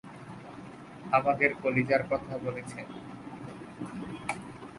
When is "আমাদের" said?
1.11-1.49